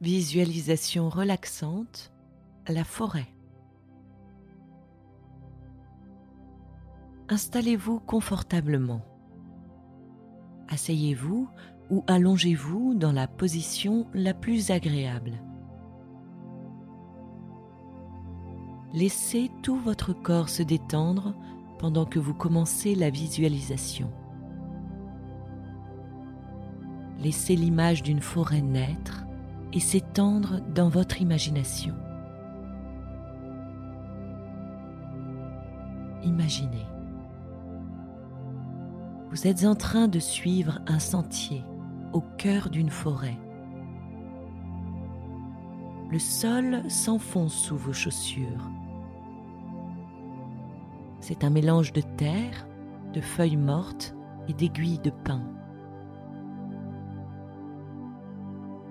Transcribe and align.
Visualisation 0.00 1.08
relaxante, 1.08 2.12
la 2.68 2.84
forêt. 2.84 3.26
Installez-vous 7.28 7.98
confortablement. 7.98 9.04
Asseyez-vous 10.68 11.48
ou 11.90 12.04
allongez-vous 12.06 12.94
dans 12.94 13.10
la 13.10 13.26
position 13.26 14.06
la 14.14 14.34
plus 14.34 14.70
agréable. 14.70 15.32
Laissez 18.94 19.50
tout 19.62 19.80
votre 19.80 20.12
corps 20.12 20.48
se 20.48 20.62
détendre 20.62 21.34
pendant 21.80 22.04
que 22.04 22.20
vous 22.20 22.34
commencez 22.34 22.94
la 22.94 23.10
visualisation. 23.10 24.12
Laissez 27.18 27.56
l'image 27.56 28.04
d'une 28.04 28.20
forêt 28.20 28.62
naître 28.62 29.24
et 29.72 29.80
s'étendre 29.80 30.60
dans 30.74 30.88
votre 30.88 31.20
imagination. 31.20 31.94
Imaginez. 36.22 36.86
Vous 39.30 39.46
êtes 39.46 39.64
en 39.64 39.74
train 39.74 40.08
de 40.08 40.18
suivre 40.18 40.80
un 40.86 40.98
sentier 40.98 41.62
au 42.12 42.20
cœur 42.20 42.70
d'une 42.70 42.90
forêt. 42.90 43.38
Le 46.10 46.18
sol 46.18 46.82
s'enfonce 46.88 47.54
sous 47.54 47.76
vos 47.76 47.92
chaussures. 47.92 48.70
C'est 51.20 51.44
un 51.44 51.50
mélange 51.50 51.92
de 51.92 52.00
terre, 52.00 52.66
de 53.12 53.20
feuilles 53.20 53.58
mortes 53.58 54.14
et 54.48 54.54
d'aiguilles 54.54 55.00
de 55.00 55.10
pin. 55.10 55.42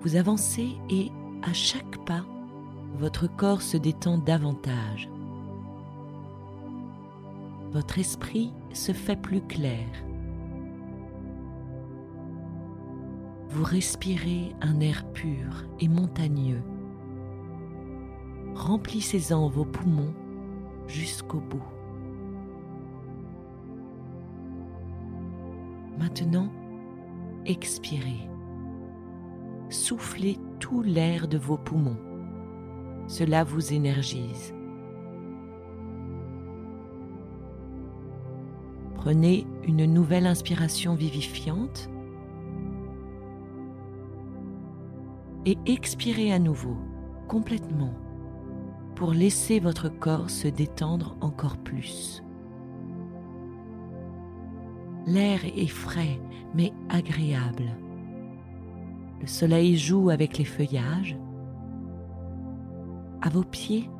Vous 0.02 0.14
avancez 0.14 0.76
et 0.88 1.10
à 1.42 1.52
chaque 1.52 2.04
pas, 2.04 2.24
votre 2.94 3.26
corps 3.26 3.62
se 3.62 3.76
détend 3.76 4.18
davantage. 4.18 5.10
Votre 7.72 7.98
esprit 7.98 8.52
se 8.72 8.92
fait 8.92 9.20
plus 9.20 9.40
clair. 9.40 9.86
Vous 13.50 13.64
respirez 13.64 14.54
un 14.60 14.80
air 14.80 15.04
pur 15.12 15.64
et 15.80 15.88
montagneux. 15.88 16.62
Remplissez-en 18.54 19.48
vos 19.48 19.64
poumons 19.64 20.14
jusqu'au 20.86 21.40
bout. 21.40 21.62
Maintenant, 25.98 26.48
expirez 27.46 28.28
soufflez 29.70 30.38
tout 30.58 30.82
l'air 30.82 31.28
de 31.28 31.38
vos 31.38 31.56
poumons. 31.56 31.98
Cela 33.06 33.44
vous 33.44 33.72
énergise. 33.72 34.54
Prenez 38.94 39.46
une 39.62 39.86
nouvelle 39.86 40.26
inspiration 40.26 40.94
vivifiante 40.94 41.88
et 45.46 45.56
expirez 45.66 46.32
à 46.32 46.38
nouveau 46.38 46.76
complètement 47.28 47.94
pour 48.96 49.12
laisser 49.12 49.60
votre 49.60 49.88
corps 49.88 50.28
se 50.28 50.48
détendre 50.48 51.16
encore 51.20 51.56
plus. 51.58 52.22
L'air 55.06 55.40
est 55.44 55.68
frais 55.68 56.20
mais 56.54 56.72
agréable. 56.88 57.76
Le 59.20 59.26
soleil 59.26 59.76
joue 59.76 60.10
avec 60.10 60.38
les 60.38 60.44
feuillages. 60.44 61.18
À 63.20 63.28
vos 63.28 63.42
pieds, 63.42 63.90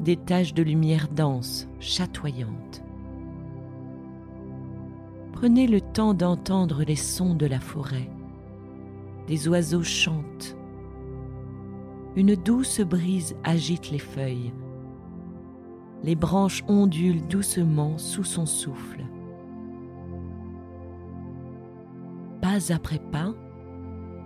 des 0.00 0.16
taches 0.16 0.54
de 0.54 0.62
lumière 0.62 1.08
dense, 1.08 1.68
chatoyantes. 1.78 2.82
Prenez 5.32 5.66
le 5.66 5.80
temps 5.80 6.14
d'entendre 6.14 6.82
les 6.82 6.96
sons 6.96 7.34
de 7.34 7.46
la 7.46 7.60
forêt. 7.60 8.10
Des 9.28 9.48
oiseaux 9.48 9.82
chantent. 9.82 10.56
Une 12.16 12.34
douce 12.34 12.80
brise 12.80 13.36
agite 13.44 13.90
les 13.90 13.98
feuilles. 13.98 14.52
Les 16.02 16.14
branches 16.14 16.64
ondulent 16.68 17.26
doucement 17.26 17.98
sous 17.98 18.24
son 18.24 18.46
souffle. 18.46 19.04
Pas 22.40 22.72
après 22.72 22.98
pas, 22.98 23.34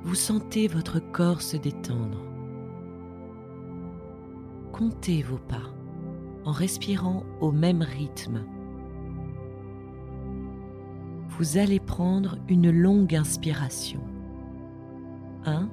vous 0.03 0.15
sentez 0.15 0.67
votre 0.67 0.99
corps 0.99 1.43
se 1.43 1.57
détendre. 1.57 2.25
Comptez 4.73 5.23
vos 5.23 5.39
pas 5.39 5.75
en 6.45 6.53
respirant 6.53 7.25
au 7.41 7.53
même 7.53 7.83
rythme. 7.83 8.45
Vous 11.29 11.59
allez 11.59 11.81
prendre 11.81 12.39
une 12.49 12.71
longue 12.71 13.15
inspiration. 13.15 14.01
1, 15.45 15.69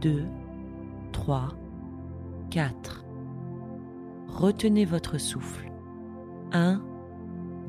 2, 0.00 0.24
3, 1.12 1.54
4. 2.50 3.04
Retenez 4.28 4.84
votre 4.84 5.18
souffle. 5.18 5.70
1, 6.52 6.82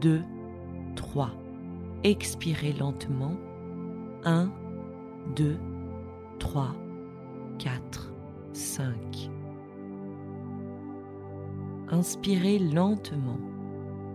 2, 0.01 0.21
3. 0.95 1.31
Expirez 2.03 2.73
lentement. 2.73 3.37
1, 4.25 4.45
2, 4.45 4.64
3, 6.39 6.75
4, 7.57 8.11
5. 8.53 9.29
Inspirez 11.89 12.59
lentement. 12.59 13.39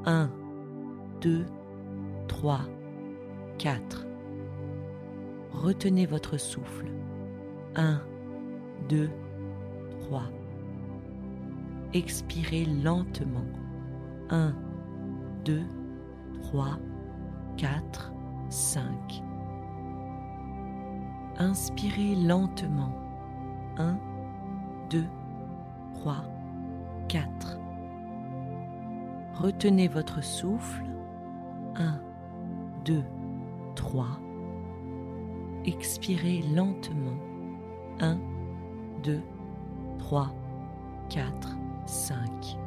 1, 0.07 0.31
2, 1.21 1.45
3, 2.29 2.61
4. 3.59 4.07
Retenez 5.53 6.07
votre 6.07 6.37
souffle. 6.39 6.87
1, 7.77 8.01
2, 8.89 9.11
3. 10.01 10.23
Expirez 11.93 12.65
lentement. 12.65 13.47
1, 14.31 14.55
2, 15.45 15.63
3, 16.43 16.79
4, 17.57 18.13
5. 18.51 19.23
Inspirez 21.41 22.17
lentement. 22.17 22.93
1, 23.79 23.99
2, 24.91 25.07
3, 25.95 26.17
4. 27.09 27.59
Retenez 29.37 29.89
votre 29.89 30.23
souffle. 30.23 30.85
1, 31.77 31.99
2, 32.85 33.03
3. 33.75 34.07
Expirez 35.65 36.43
lentement. 36.55 37.17
1, 38.01 38.19
2, 39.03 39.23
3, 39.99 40.35
4, 41.09 41.57
5. 41.87 42.59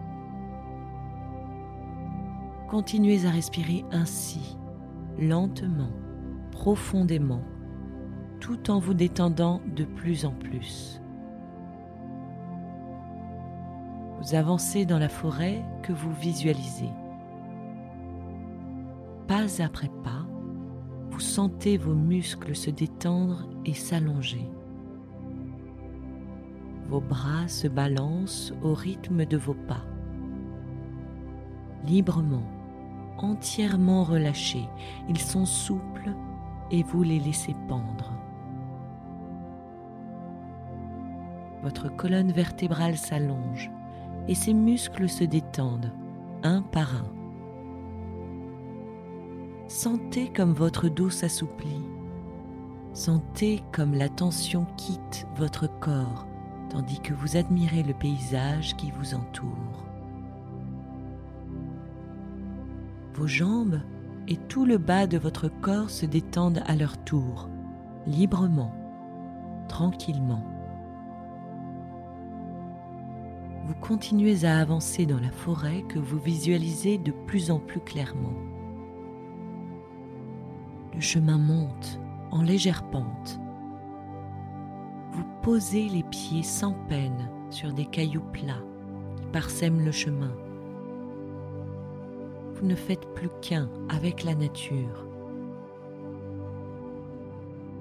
Continuez 2.72 3.28
à 3.28 3.30
respirer 3.30 3.86
ainsi, 3.92 4.58
lentement, 5.20 5.92
profondément 6.52 7.44
tout 8.44 8.70
en 8.70 8.78
vous 8.78 8.94
détendant 8.94 9.62
de 9.74 9.86
plus 9.86 10.26
en 10.26 10.32
plus. 10.32 11.00
Vous 14.20 14.36
avancez 14.36 14.86
dans 14.86 15.00
la 15.00 15.08
forêt 15.08 15.64
que 15.82 15.94
vous 15.94 16.12
visualisez. 16.12 16.90
Pas 19.30 19.46
après 19.64 19.90
pas, 20.04 20.26
vous 21.10 21.22
sentez 21.22 21.78
vos 21.78 21.94
muscles 21.94 22.54
se 22.54 22.70
détendre 22.70 23.48
et 23.64 23.74
s'allonger. 23.74 24.52
Vos 26.90 27.00
bras 27.00 27.48
se 27.48 27.70
balancent 27.70 28.54
au 28.62 28.74
rythme 28.74 29.26
de 29.26 29.38
vos 29.38 29.56
pas. 29.56 29.86
Librement, 31.86 32.52
entièrement 33.20 34.04
relâchés, 34.04 34.68
ils 35.08 35.22
sont 35.22 35.46
souples 35.46 36.12
et 36.72 36.84
vous 36.84 37.04
les 37.04 37.20
laissez 37.20 37.56
pendre. 37.70 38.13
Votre 41.64 41.88
colonne 41.96 42.32
vertébrale 42.32 42.98
s'allonge 42.98 43.72
et 44.28 44.36
ses 44.36 44.54
muscles 44.54 45.10
se 45.10 45.24
détendent 45.24 45.92
un 46.44 46.62
par 46.62 46.96
un. 46.96 47.08
Sentez 49.68 50.30
comme 50.30 50.54
votre 50.54 50.90
dos 50.90 51.10
s'assouplit. 51.10 51.82
Sentez 52.94 53.64
comme 53.72 53.94
la 53.94 54.10
tension 54.10 54.68
quitte 54.78 55.26
votre 55.36 55.68
corps 55.80 56.28
tandis 56.74 57.00
que 57.00 57.14
vous 57.14 57.38
admirez 57.38 57.84
le 57.84 57.94
paysage 57.94 58.76
qui 58.76 58.92
vous 58.92 59.14
entoure. 59.14 59.86
Vos 63.14 63.28
jambes 63.28 63.80
et 64.28 64.38
tout 64.38 64.66
le 64.66 64.80
bas 64.80 65.06
de 65.06 65.20
votre 65.20 65.50
corps 65.62 65.92
se 65.92 66.08
détendent 66.08 66.64
à 66.66 66.76
leur 66.76 66.98
tour, 67.04 67.48
librement, 68.08 68.74
tranquillement 69.68 70.53
vous 73.66 73.76
continuez 73.76 74.44
à 74.44 74.60
avancer 74.60 75.06
dans 75.06 75.20
la 75.20 75.32
forêt 75.32 75.84
que 75.88 76.00
vous 76.00 76.20
visualisez 76.20 76.98
de 76.98 77.12
plus 77.12 77.50
en 77.50 77.60
plus 77.60 77.80
clairement. 77.80 78.34
Le 80.94 81.00
chemin 81.00 81.38
monte 81.38 82.00
en 82.32 82.42
légère 82.42 82.84
pente. 82.90 83.40
Vous 85.14 85.24
posez 85.42 85.88
les 85.88 86.04
pieds 86.04 86.44
sans 86.44 86.74
peine 86.90 87.30
sur 87.52 87.72
des 87.72 87.86
cailloux 87.86 88.26
plats 88.34 88.64
qui 89.16 89.26
parsèment 89.28 89.86
le 89.86 89.92
chemin. 89.92 90.36
Vous 92.56 92.66
ne 92.66 92.76
faites 92.76 93.14
plus 93.14 93.30
qu'un 93.42 93.70
avec 93.88 94.24
la 94.24 94.36
nature. 94.36 95.08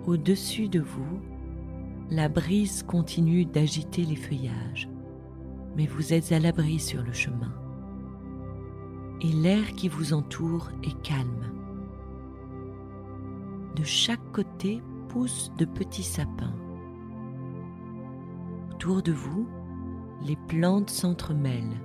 Au-dessus 0.07 0.69
de 0.69 0.81
vous, 0.81 1.21
la 2.11 2.29
brise 2.29 2.83
continue 2.83 3.45
d'agiter 3.45 4.05
les 4.05 4.17
feuillages 4.17 4.89
mais 5.77 5.87
vous 5.87 6.13
êtes 6.13 6.33
à 6.33 6.39
l'abri 6.39 6.79
sur 6.79 7.03
le 7.03 7.13
chemin. 7.13 7.53
Et 9.21 9.29
l'air 9.29 9.73
qui 9.75 9.89
vous 9.89 10.13
entoure 10.13 10.71
est 10.83 11.01
calme. 11.03 11.53
De 13.77 13.85
chaque 13.85 14.33
côté 14.33 14.83
poussent 15.09 15.53
de 15.57 15.65
petits 15.65 16.03
sapins. 16.03 16.55
Autour 18.73 19.03
de 19.03 19.13
vous, 19.13 19.47
les 20.23 20.37
plantes 20.49 20.91
s'entremêlent. 20.91 21.81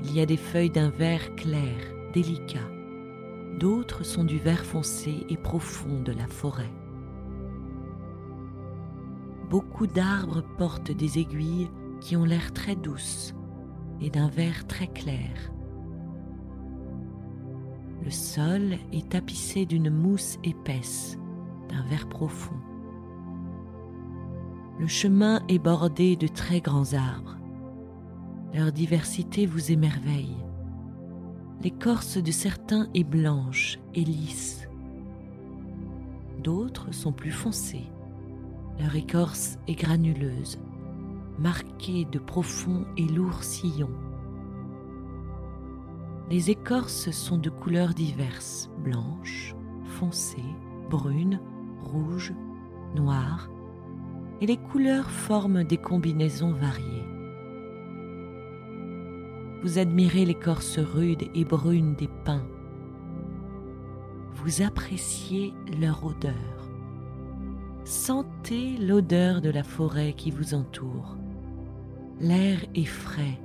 Il 0.00 0.14
y 0.14 0.20
a 0.20 0.26
des 0.26 0.36
feuilles 0.36 0.70
d'un 0.70 0.90
vert 0.90 1.34
clair, 1.34 1.76
délicat. 2.12 2.68
D'autres 3.58 4.04
sont 4.04 4.24
du 4.24 4.38
vert 4.38 4.64
foncé 4.64 5.26
et 5.28 5.36
profond 5.36 6.00
de 6.00 6.12
la 6.12 6.26
forêt. 6.28 6.72
Beaucoup 9.50 9.86
d'arbres 9.86 10.44
portent 10.58 10.92
des 10.92 11.18
aiguilles 11.18 11.70
qui 12.00 12.16
ont 12.16 12.24
l'air 12.24 12.52
très 12.52 12.76
douces 12.76 13.34
et 14.00 14.10
d'un 14.10 14.28
vert 14.28 14.66
très 14.66 14.86
clair. 14.86 15.52
Le 18.04 18.10
sol 18.10 18.76
est 18.92 19.10
tapissé 19.10 19.66
d'une 19.66 19.90
mousse 19.90 20.38
épaisse, 20.44 21.18
d'un 21.68 21.82
vert 21.88 22.08
profond. 22.08 22.56
Le 24.78 24.86
chemin 24.86 25.42
est 25.48 25.58
bordé 25.58 26.14
de 26.16 26.28
très 26.28 26.60
grands 26.60 26.94
arbres. 26.94 27.36
Leur 28.54 28.72
diversité 28.72 29.44
vous 29.44 29.72
émerveille. 29.72 30.36
L'écorce 31.62 32.18
de 32.18 32.30
certains 32.30 32.88
est 32.94 33.04
blanche 33.04 33.78
et 33.94 34.04
lisse. 34.04 34.68
D'autres 36.42 36.92
sont 36.92 37.12
plus 37.12 37.32
foncés. 37.32 37.90
Leur 38.78 38.94
écorce 38.94 39.58
est 39.66 39.74
granuleuse 39.74 40.60
marqués 41.38 42.04
de 42.04 42.18
profonds 42.18 42.84
et 42.96 43.06
lourds 43.06 43.42
sillons. 43.42 43.94
Les 46.30 46.50
écorces 46.50 47.10
sont 47.10 47.38
de 47.38 47.48
couleurs 47.48 47.94
diverses, 47.94 48.70
blanches, 48.84 49.54
foncées, 49.84 50.54
brunes, 50.90 51.40
rouges, 51.80 52.34
noires, 52.94 53.48
et 54.40 54.46
les 54.46 54.56
couleurs 54.56 55.10
forment 55.10 55.64
des 55.64 55.78
combinaisons 55.78 56.52
variées. 56.52 57.04
Vous 59.62 59.78
admirez 59.78 60.24
l'écorce 60.24 60.78
rude 60.78 61.28
et 61.34 61.44
brune 61.44 61.94
des 61.94 62.08
pins. 62.24 62.46
Vous 64.34 64.62
appréciez 64.62 65.52
leur 65.80 66.04
odeur. 66.04 66.34
Sentez 67.84 68.76
l'odeur 68.76 69.40
de 69.40 69.50
la 69.50 69.64
forêt 69.64 70.12
qui 70.12 70.30
vous 70.30 70.54
entoure. 70.54 71.16
L'air 72.20 72.58
est 72.74 72.84
frais, 72.84 73.38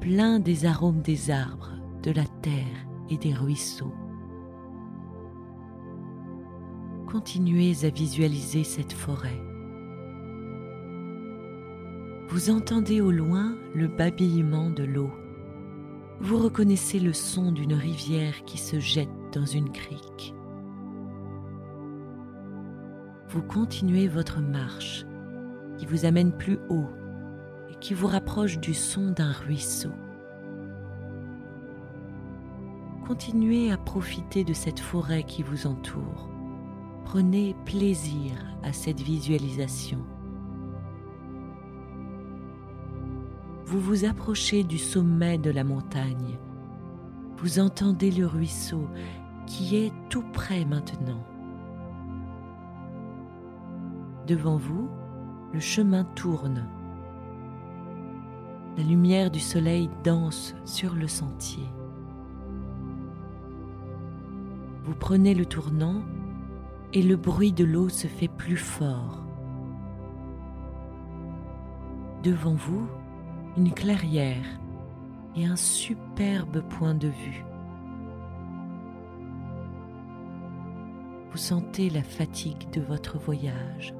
plein 0.00 0.40
des 0.40 0.66
arômes 0.66 1.02
des 1.02 1.30
arbres, 1.30 1.70
de 2.02 2.10
la 2.10 2.24
terre 2.42 2.86
et 3.08 3.16
des 3.16 3.32
ruisseaux. 3.32 3.94
Continuez 7.06 7.84
à 7.84 7.90
visualiser 7.90 8.64
cette 8.64 8.92
forêt. 8.92 9.40
Vous 12.28 12.50
entendez 12.50 13.00
au 13.00 13.12
loin 13.12 13.56
le 13.72 13.86
babillement 13.86 14.68
de 14.70 14.82
l'eau. 14.82 15.12
Vous 16.20 16.38
reconnaissez 16.38 16.98
le 16.98 17.12
son 17.12 17.52
d'une 17.52 17.74
rivière 17.74 18.44
qui 18.46 18.58
se 18.58 18.80
jette 18.80 19.08
dans 19.32 19.46
une 19.46 19.70
crique. 19.70 20.34
Vous 23.28 23.42
continuez 23.42 24.08
votre 24.08 24.40
marche 24.40 25.06
qui 25.78 25.86
vous 25.86 26.04
amène 26.04 26.36
plus 26.36 26.58
haut 26.68 26.88
qui 27.80 27.94
vous 27.94 28.06
rapproche 28.06 28.58
du 28.58 28.74
son 28.74 29.10
d'un 29.10 29.32
ruisseau. 29.32 29.92
Continuez 33.06 33.70
à 33.70 33.76
profiter 33.76 34.42
de 34.42 34.52
cette 34.52 34.80
forêt 34.80 35.22
qui 35.22 35.42
vous 35.42 35.66
entoure. 35.66 36.28
Prenez 37.04 37.54
plaisir 37.64 38.32
à 38.64 38.72
cette 38.72 39.00
visualisation. 39.00 40.04
Vous 43.64 43.80
vous 43.80 44.04
approchez 44.04 44.64
du 44.64 44.78
sommet 44.78 45.38
de 45.38 45.50
la 45.50 45.62
montagne. 45.62 46.38
Vous 47.36 47.58
entendez 47.58 48.10
le 48.10 48.26
ruisseau 48.26 48.88
qui 49.46 49.76
est 49.76 49.92
tout 50.08 50.24
près 50.32 50.64
maintenant. 50.64 51.24
Devant 54.26 54.56
vous, 54.56 54.88
le 55.52 55.60
chemin 55.60 56.04
tourne 56.16 56.66
la 58.76 58.82
lumière 58.82 59.30
du 59.30 59.40
soleil 59.40 59.88
danse 60.04 60.54
sur 60.64 60.94
le 60.94 61.08
sentier. 61.08 61.64
Vous 64.84 64.94
prenez 64.94 65.34
le 65.34 65.46
tournant 65.46 66.02
et 66.92 67.02
le 67.02 67.16
bruit 67.16 67.52
de 67.52 67.64
l'eau 67.64 67.88
se 67.88 68.06
fait 68.06 68.28
plus 68.28 68.56
fort. 68.56 69.24
Devant 72.22 72.54
vous, 72.54 72.86
une 73.56 73.72
clairière 73.72 74.44
et 75.36 75.46
un 75.46 75.56
superbe 75.56 76.60
point 76.68 76.94
de 76.94 77.08
vue. 77.08 77.44
Vous 81.30 81.38
sentez 81.38 81.90
la 81.90 82.02
fatigue 82.02 82.70
de 82.70 82.80
votre 82.80 83.18
voyage. 83.18 83.94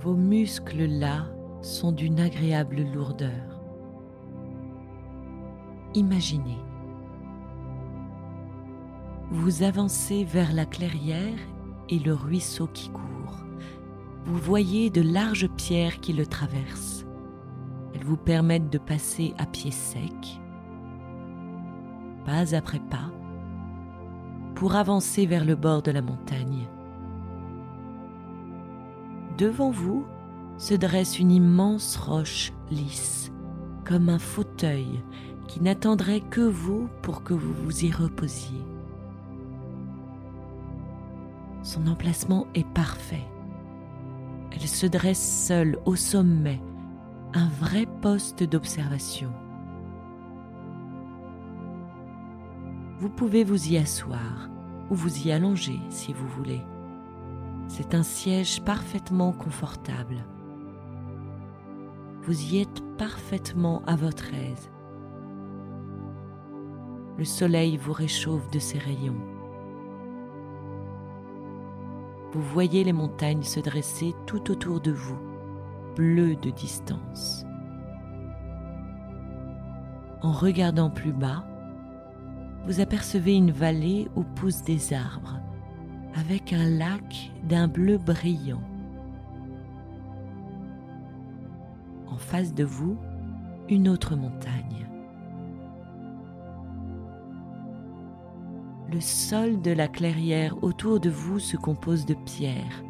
Vos 0.00 0.14
muscles 0.14 0.86
là 0.86 1.26
sont 1.60 1.92
d'une 1.92 2.20
agréable 2.20 2.82
lourdeur. 2.94 3.59
Imaginez. 5.94 6.58
Vous 9.32 9.64
avancez 9.64 10.22
vers 10.22 10.52
la 10.52 10.64
clairière 10.64 11.38
et 11.88 11.98
le 11.98 12.14
ruisseau 12.14 12.68
qui 12.68 12.90
court. 12.90 13.44
Vous 14.24 14.38
voyez 14.38 14.90
de 14.90 15.00
larges 15.02 15.48
pierres 15.48 15.98
qui 16.00 16.12
le 16.12 16.26
traversent. 16.26 17.04
Elles 17.92 18.04
vous 18.04 18.16
permettent 18.16 18.70
de 18.70 18.78
passer 18.78 19.34
à 19.38 19.46
pied 19.46 19.72
sec, 19.72 20.40
pas 22.24 22.54
après 22.54 22.78
pas, 22.78 23.10
pour 24.54 24.76
avancer 24.76 25.26
vers 25.26 25.44
le 25.44 25.56
bord 25.56 25.82
de 25.82 25.90
la 25.90 26.02
montagne. 26.02 26.68
Devant 29.38 29.70
vous 29.70 30.06
se 30.56 30.74
dresse 30.74 31.18
une 31.18 31.32
immense 31.32 31.96
roche 31.96 32.52
lisse, 32.70 33.32
comme 33.84 34.08
un 34.08 34.18
fauteuil 34.18 35.02
qui 35.50 35.60
n'attendrait 35.60 36.20
que 36.20 36.42
vous 36.42 36.88
pour 37.02 37.24
que 37.24 37.34
vous 37.34 37.52
vous 37.52 37.84
y 37.84 37.90
reposiez. 37.90 38.62
Son 41.64 41.88
emplacement 41.88 42.46
est 42.54 42.66
parfait. 42.68 43.26
Elle 44.52 44.68
se 44.68 44.86
dresse 44.86 45.46
seule 45.48 45.76
au 45.86 45.96
sommet, 45.96 46.62
un 47.34 47.48
vrai 47.48 47.86
poste 48.00 48.44
d'observation. 48.44 49.32
Vous 53.00 53.10
pouvez 53.10 53.42
vous 53.42 53.72
y 53.72 53.76
asseoir 53.76 54.48
ou 54.88 54.94
vous 54.94 55.26
y 55.26 55.32
allonger 55.32 55.80
si 55.88 56.12
vous 56.12 56.28
voulez. 56.28 56.60
C'est 57.66 57.96
un 57.96 58.04
siège 58.04 58.62
parfaitement 58.62 59.32
confortable. 59.32 60.24
Vous 62.22 62.40
y 62.40 62.60
êtes 62.60 62.84
parfaitement 62.96 63.82
à 63.88 63.96
votre 63.96 64.32
aise 64.32 64.70
le 67.20 67.26
soleil 67.26 67.76
vous 67.76 67.92
réchauffe 67.92 68.50
de 68.50 68.58
ses 68.58 68.78
rayons. 68.78 69.20
Vous 72.32 72.40
voyez 72.40 72.82
les 72.82 72.94
montagnes 72.94 73.42
se 73.42 73.60
dresser 73.60 74.14
tout 74.24 74.50
autour 74.50 74.80
de 74.80 74.90
vous, 74.90 75.18
bleues 75.96 76.36
de 76.36 76.48
distance. 76.48 77.44
En 80.22 80.32
regardant 80.32 80.88
plus 80.88 81.12
bas, 81.12 81.44
vous 82.66 82.80
apercevez 82.80 83.34
une 83.34 83.50
vallée 83.50 84.08
où 84.16 84.22
poussent 84.22 84.64
des 84.64 84.94
arbres, 84.94 85.40
avec 86.14 86.54
un 86.54 86.70
lac 86.70 87.32
d'un 87.44 87.68
bleu 87.68 87.98
brillant. 87.98 88.62
En 92.08 92.16
face 92.16 92.54
de 92.54 92.64
vous, 92.64 92.96
une 93.68 93.90
autre 93.90 94.16
montagne. 94.16 94.89
Le 98.92 99.00
sol 99.00 99.60
de 99.60 99.70
la 99.70 99.86
clairière 99.86 100.56
autour 100.64 100.98
de 100.98 101.10
vous 101.10 101.38
se 101.38 101.56
compose 101.56 102.04
de 102.06 102.14
pierres, 102.14 102.82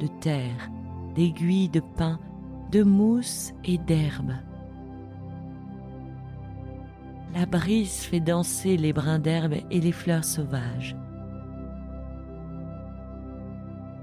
de 0.00 0.08
terre, 0.08 0.68
d'aiguilles 1.14 1.68
de 1.68 1.78
pin, 1.78 2.18
de 2.72 2.82
mousse 2.82 3.52
et 3.64 3.78
d'herbes. 3.78 4.34
La 7.34 7.46
brise 7.46 8.00
fait 8.00 8.18
danser 8.18 8.76
les 8.76 8.92
brins 8.92 9.20
d'herbe 9.20 9.54
et 9.70 9.80
les 9.80 9.92
fleurs 9.92 10.24
sauvages. 10.24 10.96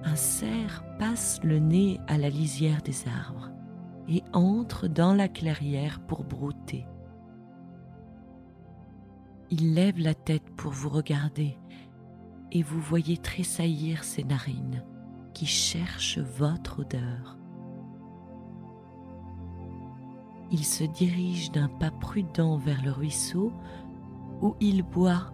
Un 0.05 0.15
cerf 0.15 0.86
passe 1.00 1.41
le 1.43 1.60
nez 1.60 2.00
à 2.08 2.17
la 2.17 2.29
lisière 2.29 2.81
des 2.81 3.05
arbres 3.08 3.51
et 4.08 4.24
entre 4.31 4.88
dans 4.88 5.13
la 5.13 5.27
clairière 5.27 6.00
pour 6.08 6.24
brouter. 6.24 6.86
Il 9.53 9.74
lève 9.74 10.00
la 10.00 10.13
tête 10.13 10.50
pour 10.55 10.72
vous 10.72 10.88
regarder 10.88 11.58
et 12.53 12.63
vous 12.63 12.79
voyez 12.79 13.17
tressaillir 13.17 14.05
ses 14.05 14.24
narines 14.24 14.81
qui 15.34 15.46
cherchent 15.46 16.20
votre 16.20 16.79
odeur. 16.79 17.38
Il 20.51 20.63
se 20.63 20.86
dirige 20.86 21.51
d'un 21.51 21.67
pas 21.67 21.91
prudent 21.91 22.55
vers 22.55 22.81
le 22.81 22.91
ruisseau 22.91 23.51
où 24.41 24.55
il 24.62 24.84
boit 24.84 25.34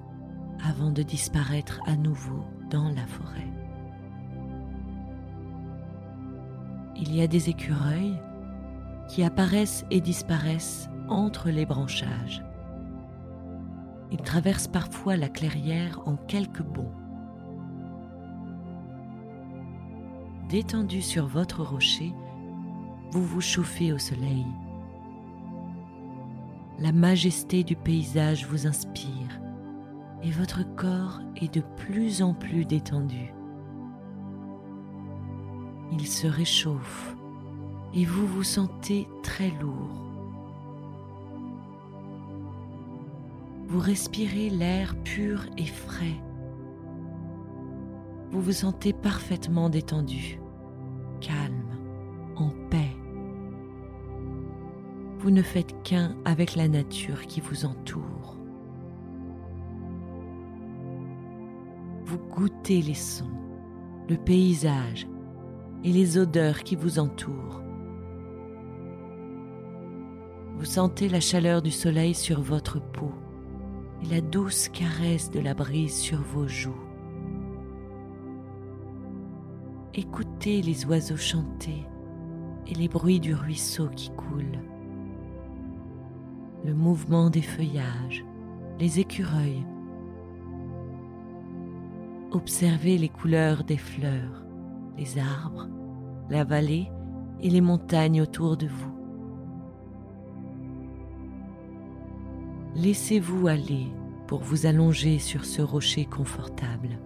avant 0.64 0.92
de 0.92 1.04
disparaître 1.04 1.80
à 1.86 1.96
nouveau 1.96 2.44
dans 2.72 2.90
la 2.90 3.06
forêt. 3.06 3.54
Il 6.96 7.16
y 7.16 7.22
a 7.22 7.28
des 7.28 7.50
écureuils 7.50 8.20
qui 9.10 9.22
apparaissent 9.22 9.86
et 9.92 10.02
disparaissent 10.02 10.90
entre 11.08 11.50
les 11.52 11.68
branchages. 11.68 12.44
Ils 14.12 14.22
traversent 14.22 14.68
parfois 14.68 15.18
la 15.18 15.30
clairière 15.30 16.02
en 16.06 16.16
quelques 16.16 16.64
bonds. 16.64 16.92
Détendu 20.50 21.02
sur 21.02 21.28
votre 21.28 21.64
rocher, 21.64 22.14
vous 23.12 23.24
vous 23.24 23.42
chauffez 23.42 23.92
au 23.92 23.98
soleil. 23.98 24.46
La 26.80 26.92
majesté 26.92 27.64
du 27.64 27.76
paysage 27.76 28.46
vous 28.46 28.68
inspire 28.68 29.42
et 30.24 30.32
votre 30.32 30.64
corps 30.76 31.20
est 31.36 31.54
de 31.54 31.62
plus 31.76 32.22
en 32.22 32.34
plus 32.34 32.66
détendu. 32.66 33.34
Il 35.92 36.06
se 36.08 36.28
réchauffe 36.28 37.16
et 37.94 38.06
vous 38.06 38.28
vous 38.28 38.44
sentez 38.44 39.08
très 39.24 39.50
lourd. 39.62 40.07
Vous 43.68 43.80
respirez 43.80 44.50
l'air 44.50 44.96
pur 45.04 45.46
et 45.58 45.66
frais. 45.66 46.16
Vous 48.32 48.42
vous 48.42 48.54
sentez 48.54 48.94
parfaitement 48.94 49.70
détendu, 49.70 50.40
calme, 51.20 51.76
en 52.38 52.50
paix. 52.70 52.96
Vous 55.20 55.32
ne 55.32 55.42
faites 55.42 55.84
qu'un 55.84 56.16
avec 56.24 56.56
la 56.56 56.70
nature 56.70 57.28
qui 57.28 57.42
vous 57.42 57.66
entoure. 57.66 58.38
Vous 62.06 62.20
goûtez 62.20 62.82
les 62.82 62.94
sons, 62.94 63.26
le 64.08 64.16
paysage 64.16 65.10
et 65.84 65.92
les 65.92 66.18
odeurs 66.18 66.64
qui 66.64 66.78
vous 66.78 67.00
entourent. 67.00 67.62
Vous 70.56 70.66
sentez 70.66 71.10
la 71.10 71.20
chaleur 71.20 71.62
du 71.62 71.72
soleil 71.72 72.14
sur 72.14 72.42
votre 72.42 72.80
peau 72.80 73.12
et 74.04 74.06
la 74.08 74.22
douce 74.22 74.70
caresse 74.70 75.30
de 75.32 75.40
la 75.40 75.54
brise 75.54 75.96
sur 75.96 76.22
vos 76.22 76.48
joues. 76.48 76.84
Écoutez 79.94 80.62
les 80.62 80.86
oiseaux 80.86 81.18
chanter 81.18 81.86
et 82.68 82.76
les 82.76 82.88
bruits 82.88 83.20
du 83.20 83.34
ruisseau 83.34 83.90
qui 83.90 84.12
coule, 84.12 84.60
le 86.64 86.74
mouvement 86.74 87.30
des 87.30 87.42
feuillages, 87.42 88.24
les 88.80 89.00
écureuils. 89.00 89.66
Observez 92.32 92.98
les 92.98 93.10
couleurs 93.10 93.64
des 93.64 93.78
fleurs, 93.78 94.44
les 94.98 95.18
arbres, 95.18 95.68
la 96.30 96.44
vallée 96.44 96.92
et 97.42 97.50
les 97.50 97.62
montagnes 97.62 98.22
autour 98.22 98.58
de 98.58 98.68
vous. 98.68 98.97
Laissez-vous 102.78 103.48
aller 103.48 103.88
pour 104.28 104.42
vous 104.42 104.66
allonger 104.66 105.20
sur 105.20 105.46
ce 105.46 105.62
rocher 105.62 106.06
confortable. 106.06 107.00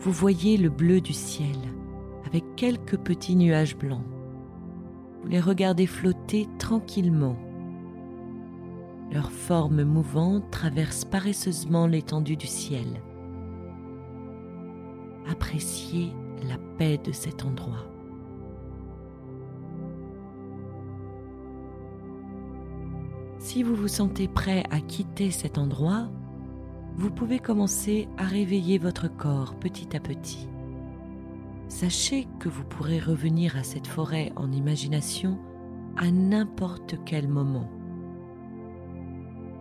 Vous 0.00 0.12
voyez 0.12 0.56
le 0.56 0.70
bleu 0.70 1.00
du 1.00 1.12
ciel 1.12 1.56
avec 2.26 2.44
quelques 2.56 2.96
petits 2.96 3.36
nuages 3.36 3.76
blancs. 3.76 4.04
Vous 5.22 5.28
les 5.28 5.40
regardez 5.40 5.86
flotter 5.86 6.48
tranquillement. 6.58 7.36
Leur 9.12 9.30
forme 9.30 9.84
mouvante 9.84 10.50
traverse 10.50 11.04
paresseusement 11.04 11.86
l'étendue 11.86 12.36
du 12.36 12.48
ciel. 12.48 12.86
Appréciez 15.30 16.12
la 16.48 16.58
paix 16.76 16.98
de 16.98 17.12
cet 17.12 17.44
endroit. 17.44 17.95
Si 23.46 23.62
vous 23.62 23.76
vous 23.76 23.86
sentez 23.86 24.26
prêt 24.26 24.64
à 24.72 24.80
quitter 24.80 25.30
cet 25.30 25.56
endroit, 25.56 26.08
vous 26.96 27.12
pouvez 27.12 27.38
commencer 27.38 28.08
à 28.18 28.24
réveiller 28.24 28.76
votre 28.76 29.06
corps 29.06 29.54
petit 29.54 29.96
à 29.96 30.00
petit. 30.00 30.48
Sachez 31.68 32.26
que 32.40 32.48
vous 32.48 32.64
pourrez 32.64 32.98
revenir 32.98 33.56
à 33.56 33.62
cette 33.62 33.86
forêt 33.86 34.32
en 34.34 34.50
imagination 34.50 35.38
à 35.96 36.10
n'importe 36.10 36.96
quel 37.04 37.28
moment. 37.28 37.70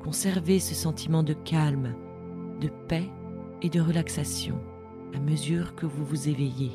Conservez 0.04 0.60
ce 0.60 0.74
sentiment 0.74 1.22
de 1.22 1.34
calme, 1.34 1.94
de 2.62 2.70
paix 2.88 3.12
et 3.62 3.70
de 3.70 3.82
relaxation 3.82 4.60
à 5.14 5.20
mesure 5.20 5.76
que 5.76 5.86
vous 5.86 6.04
vous 6.06 6.28
éveillez. 6.28 6.72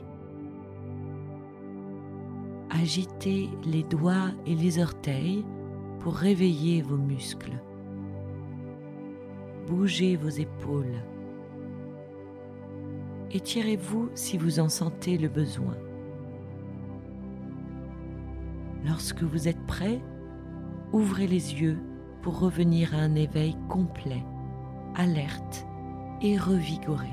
Agitez 2.71 3.51
les 3.65 3.83
doigts 3.83 4.31
et 4.47 4.55
les 4.55 4.81
orteils 4.81 5.45
pour 6.01 6.15
réveiller 6.15 6.83
vos 6.83 6.97
muscles. 6.97 7.53
Bougez 9.67 10.17
vos 10.17 10.29
épaules. 10.29 11.05
Étirez-vous 13.31 14.11
si 14.15 14.39
vous 14.39 14.59
en 14.59 14.69
sentez 14.69 15.19
le 15.19 15.29
besoin. 15.29 15.77
Lorsque 18.85 19.23
vous 19.23 19.47
êtes 19.47 19.65
prêt, 19.67 20.01
ouvrez 20.93 21.27
les 21.27 21.55
yeux 21.55 21.79
pour 22.23 22.41
revenir 22.41 22.95
à 22.95 22.99
un 22.99 23.15
éveil 23.15 23.57
complet, 23.69 24.25
alerte 24.97 25.67
et 26.23 26.39
revigoré. 26.39 27.11